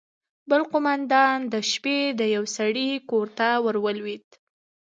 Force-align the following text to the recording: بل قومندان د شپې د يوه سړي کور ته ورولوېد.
بل 0.49 0.61
قومندان 0.71 1.37
د 1.53 1.55
شپې 1.71 1.99
د 2.19 2.21
يوه 2.35 2.49
سړي 2.57 2.89
کور 3.09 3.27
ته 3.37 3.47
ورولوېد. 3.65 4.25